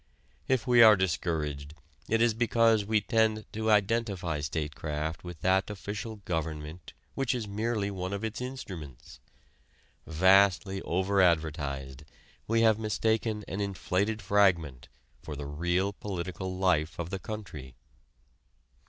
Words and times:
If 0.47 0.65
we 0.65 0.81
are 0.81 0.95
discouraged 0.95 1.75
it 2.09 2.23
is 2.23 2.33
because 2.33 2.85
we 2.85 3.01
tend 3.01 3.45
to 3.53 3.69
identify 3.69 4.39
statecraft 4.41 5.23
with 5.23 5.41
that 5.41 5.69
official 5.69 6.15
government 6.25 6.93
which 7.13 7.35
is 7.35 7.47
merely 7.47 7.91
one 7.91 8.11
of 8.11 8.23
its 8.23 8.41
instruments. 8.41 9.19
Vastly 10.07 10.81
over 10.81 11.21
advertised, 11.21 12.03
we 12.47 12.61
have 12.61 12.79
mistaken 12.79 13.45
an 13.47 13.61
inflated 13.61 14.23
fragment 14.23 14.87
for 15.21 15.35
the 15.35 15.45
real 15.45 15.93
political 15.93 16.57
life 16.57 16.97
of 16.97 17.11
the 17.11 17.19
country. 17.19 17.75